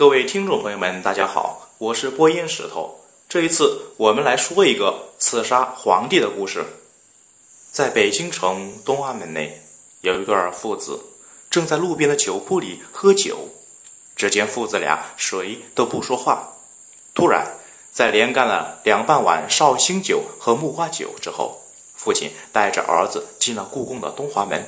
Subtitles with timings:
[0.00, 2.98] 各位听众朋友们，大家好，我是播音石头。
[3.28, 6.64] 这一次我们来说一个刺杀皇帝的故事。
[7.70, 9.60] 在北京城东安门内，
[10.00, 10.98] 有一对父子
[11.50, 13.50] 正在路边的酒铺里喝酒。
[14.16, 16.48] 只见父子俩谁都不说话。
[17.14, 17.46] 突然，
[17.92, 21.60] 在连干了两半碗绍兴酒和木瓜酒之后，
[21.94, 24.66] 父亲带着儿子进了故宫的东华门，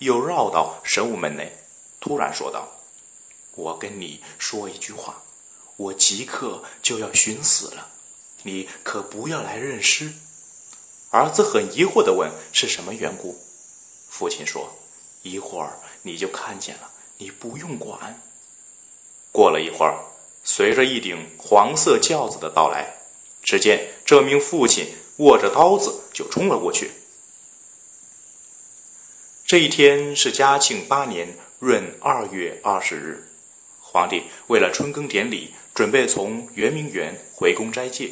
[0.00, 1.50] 又绕到神武门内，
[1.98, 2.68] 突然说道。
[3.56, 5.22] 我跟你说一句话，
[5.76, 7.88] 我即刻就要寻死了，
[8.42, 10.12] 你可不要来认尸。
[11.10, 13.38] 儿子很疑惑地问：“是什么缘故？”
[14.10, 14.74] 父亲说
[15.22, 18.20] ：“一会儿你就看见了，你不用管。”
[19.30, 19.98] 过了一会儿，
[20.42, 22.96] 随着一顶黄色轿子的到来，
[23.42, 26.90] 只见这名父亲握着刀子就冲了过去。
[29.46, 33.28] 这一天是嘉庆八年闰二月二十日。
[33.94, 38.10] 皇帝为了春耕典礼，准备从圆明园回宫斋戒，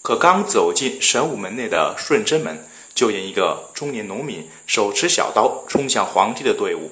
[0.00, 6.90] 可刚走进神武门内的顺贞门，就见一个中年农民手持小刀冲向皇帝的队伍。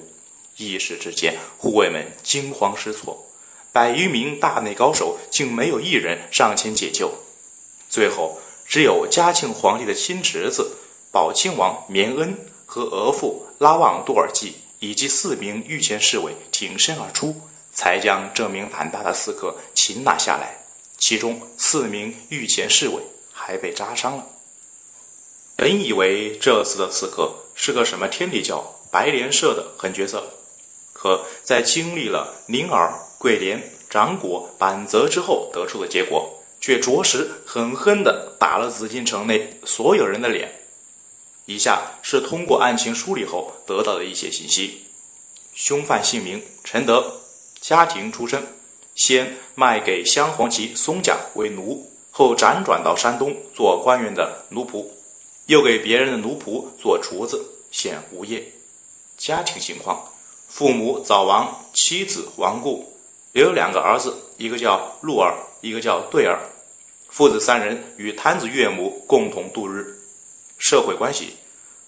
[0.57, 3.25] 一时之间，护卫们惊慌失措，
[3.71, 7.11] 百余名大内高手竟没有一人上前解救。
[7.89, 10.77] 最后，只有嘉庆皇帝的亲侄子
[11.11, 17.41] 宝亲王绵恩和额驸拉旺多尔济以及四名御前侍卫挺身而出。
[17.81, 20.55] 才将这名胆大的刺客擒拿下来，
[20.99, 23.01] 其中四名御前侍卫
[23.33, 24.27] 还被扎伤了。
[25.55, 30.23] 本以为这次的刺客是个什么天地教白莲社的狠角色，
[30.93, 40.53] 可在经历了宁儿、桂莲、掌果、板泽之后得出的结果，却着实狠狠地打了紫禁城内所有人的脸。
[41.47, 44.85] 以下是通过案情梳理后得到的一些信息：
[45.55, 47.20] 凶犯姓名陈德。
[47.61, 48.43] 家庭出身，
[48.95, 54.87] 先卖给镶黄旗松甲为奴，后辗转到山东做官员的奴仆，
[55.45, 58.43] 又给别人的奴仆做厨子，现无业。
[59.15, 60.11] 家庭情况：
[60.49, 62.91] 父母早亡，妻子亡故，
[63.31, 66.39] 留有两个儿子，一个叫陆儿，一个叫对儿。
[67.09, 69.99] 父子三人与摊子岳母共同度日。
[70.57, 71.35] 社会关系：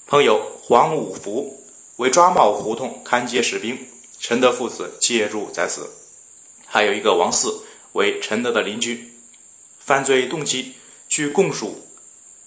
[0.06, 1.60] 朋友黄五福
[1.96, 3.76] 为抓帽胡同看街士兵。
[4.24, 5.86] 陈德父子借住在此，
[6.66, 7.62] 还有一个王四
[7.92, 9.14] 为陈德的邻居。
[9.82, 10.76] 犯罪动机
[11.10, 11.86] 据供述，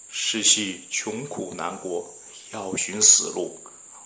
[0.08, 2.10] 世系穷苦难过，
[2.50, 3.60] 要寻死路。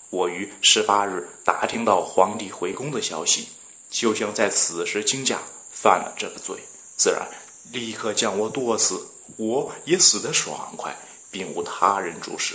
[0.09, 3.47] 我于十八日打听到皇帝回宫的消息，
[3.89, 6.57] 就像在此时惊驾，犯了这个罪，
[6.97, 7.25] 自然
[7.71, 9.01] 立刻将我剁死，
[9.37, 10.93] 我也死得爽快，
[11.31, 12.53] 并无他人主事。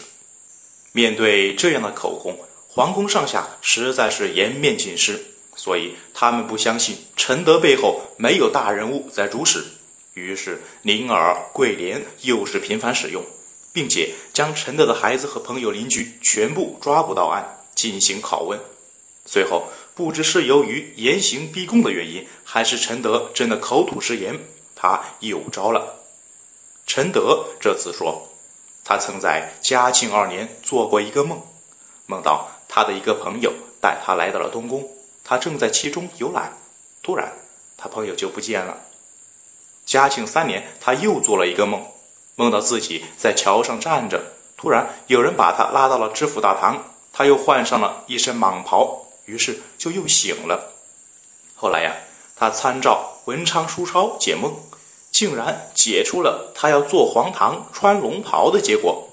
[0.92, 2.38] 面对这样的口供。
[2.76, 5.18] 皇宫上下实在是颜面尽失，
[5.54, 9.64] 所以他们不相信陈德背后没有大人物在主使。
[10.12, 13.24] 于是宁儿、桂莲又是频繁使用，
[13.72, 18.60] 并且将陈德的孩子和朋友、邻居全部抓捕到案进行拷问。
[19.24, 24.38] 最后不知是由于严刑逼供的原因，还是陈德真的口吐实言，
[24.74, 25.94] 他有招了。
[26.86, 28.28] 陈德这次说，
[28.84, 31.40] 他曾在嘉庆二年做过一个梦，
[32.04, 32.50] 梦到。
[32.68, 34.88] 他的一个朋友带他来到了东宫，
[35.24, 36.52] 他正在其中游览，
[37.02, 37.32] 突然
[37.76, 38.76] 他朋友就不见了。
[39.84, 41.84] 嘉庆三年，他又做了一个梦，
[42.34, 44.20] 梦到自己在桥上站着，
[44.56, 46.82] 突然有人把他拉到了知府大堂，
[47.12, 50.72] 他又换上了一身蟒袍，于是就又醒了。
[51.54, 51.94] 后来呀，
[52.34, 54.54] 他参照文昌书抄解梦，
[55.10, 59.08] 竟然解出了他要做黄堂穿龙袍的结果。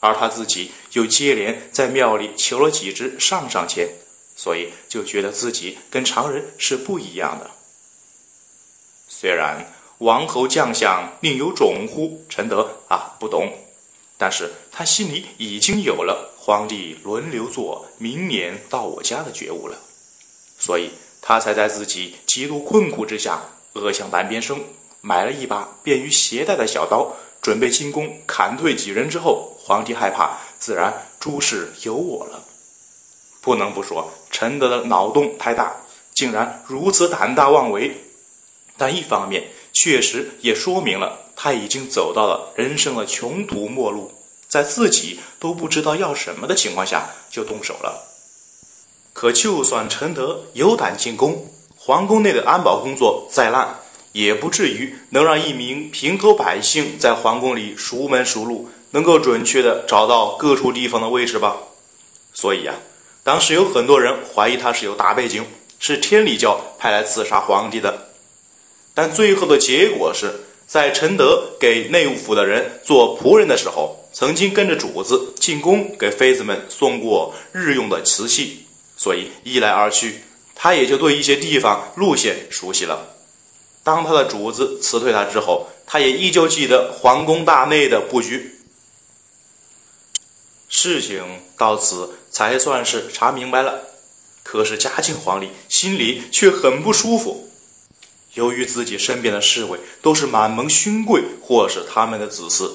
[0.00, 3.88] 而他自己又接连在庙里求了几支上上签，
[4.34, 7.50] 所以就觉得自己跟常人是不一样的。
[9.08, 12.24] 虽然王侯将相宁有种乎？
[12.28, 13.52] 陈德啊不懂，
[14.16, 19.78] 但是他心里已经有了皇帝轮流做，明年到我家的觉悟了，
[20.58, 20.90] 所以
[21.20, 23.42] 他才在自己极度困苦之下，
[23.74, 24.62] 恶向胆边生，
[25.00, 27.16] 买了一把便于携带的小刀。
[27.44, 32.42] 准备进宫砍退几人之后，皇帝害怕，自然诸事由我了。
[33.42, 35.76] 不能不说，陈德的脑洞太大，
[36.14, 37.94] 竟然如此胆大妄为。
[38.78, 44.10] 但一方面，确实也说明了他已经走到了人生的穷途末路，
[44.48, 48.08] 在自己都不知道要什么的情况下就动手了。
[49.12, 53.80] 可就算陈德有胆进宫，皇宫内的安保工作再烂。
[54.14, 61.56] 也不至于能让一名平头百姓在皇宫里熟门熟路，能够准确的找到各处地方的位置吧。
[62.32, 62.74] 所以呀，
[63.24, 65.44] 当时有很多人怀疑他是有大背景，
[65.80, 68.10] 是天理教派来刺杀皇帝的。
[68.94, 78.64] 但最后的结果是在陈德给内务府的人做仆人的时候，曾经跟着主子进宫给妃子们送过日用的瓷器，
[78.96, 80.20] 所以一来二去，
[80.54, 83.10] 他也就对一些地方路线熟悉了。
[83.84, 88.58] 当他的主子辞退他之后，他也依旧记得皇宫大内的布局。
[90.68, 91.22] 事情
[91.56, 93.82] 到此才算是查明白了。
[94.42, 97.48] 可是嘉靖皇帝心里却很不舒服，
[98.34, 102.72] 由于自己身边的侍卫都是满蒙勋贵或是他们的子嗣，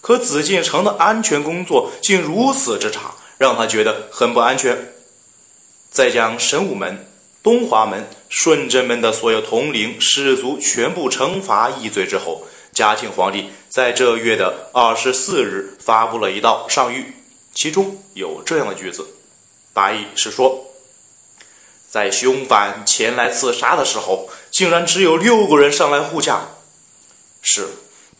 [0.00, 4.92] 可紫禁城的安全工作竟如此之差，让他觉得很不安全。
[5.90, 7.07] 再将神武门。
[7.48, 17.04] 东华门、顺贞门的所有统领士卒全部惩罚议罪之后，嘉庆皇帝在这月的二十四日发布了一道上谕，
[17.54, 19.08] 其中有这样的句子，
[19.72, 20.62] 大意是说，
[21.88, 26.48] 在凶犯前来刺杀的时候，竟然只有六个人上来护驾。
[27.40, 27.66] 是，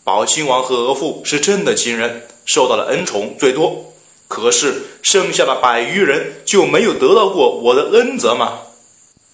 [0.05, 3.93] 宝亲王和额驸是朕的亲人，受到了恩宠最多，
[4.27, 8.61] 可是剩下的百余人就没有得到过我的恩泽吗？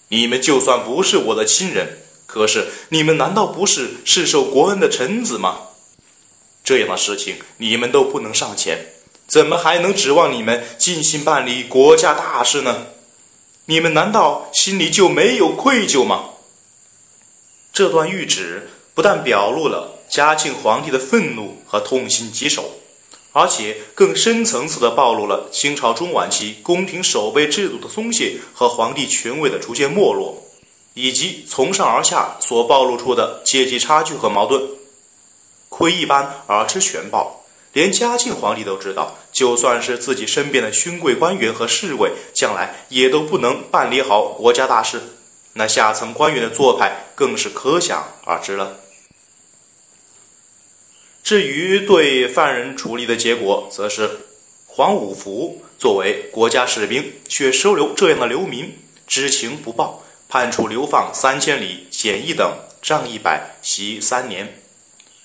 [0.08, 5.60] 你们就算不是我的亲人，可是你们难道不是世受国恩的臣子吗？
[6.62, 8.94] 这样的事情你们都不能上前，
[9.26, 12.86] 怎么还能指望你们尽心办理国家大事呢？
[13.66, 16.30] 你们难道心里就没有愧疚吗？
[17.72, 22.80] 这段谕旨不但表露了嘉庆皇帝的愤怒和痛心疾首。
[23.36, 30.40] 而且更深层次地暴露了清朝中晚期宫廷守备制度的松懈和皇帝权威的逐渐没落，
[30.94, 34.62] 以及从上而下所暴露出的阶级差距和矛盾。
[35.68, 45.02] 窥一斑而知全豹，连嘉靖皇帝都知道，就算是自己身边的勋贵官员和侍卫，将来也都不能办理好国家大事，
[45.54, 48.78] 那下层官员的做派更是可想而知了。
[51.24, 54.10] 至于对犯人处理的结果，则是
[54.66, 58.76] 黄五福作为国家士兵，却收留这样的流民，
[59.06, 64.60] 知情不报，判处流放三千里，减一等，杖一百，息三年。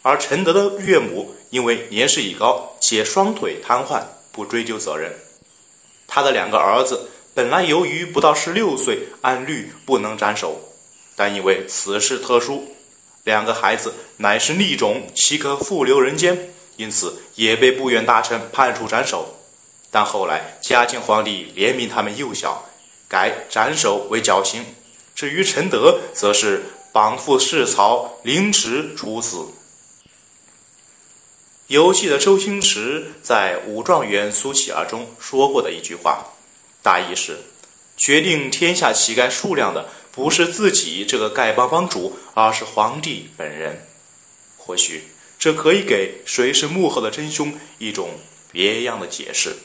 [0.01, 5.13] 而陈德的岳母因为年事已高，且双腿瘫痪，不追究责任。
[6.07, 10.62] 他的两个儿子本来由于不到十六岁，按律不能斩首，
[11.18, 12.74] 但因为此事特殊。
[13.30, 16.50] 两个孩子乃是逆种，岂可复留人间？
[16.78, 19.36] 因此也被部院大臣判处斩首。
[19.92, 22.66] 但后来嘉靖皇帝怜悯他们幼小，
[23.08, 24.66] 改斩首为绞刑。
[25.14, 29.46] 至于陈德，则是绑缚市曹，凌迟处死。
[31.68, 36.26] 游戏的周星驰在《武状元苏乞儿》中说过的一句话，
[36.81, 37.38] 大意是：
[37.96, 39.88] 决定天下乞丐数量的。
[40.11, 43.85] 不是自己这个丐帮帮主，而是皇帝本人。
[44.57, 45.03] 或许
[45.38, 48.19] 这可以给谁是幕后的真凶一种
[48.51, 49.56] 别样的解释。